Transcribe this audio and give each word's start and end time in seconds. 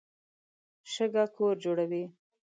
شګه 0.91 1.23
کور 1.35 1.55
جوړوي. 1.63 2.03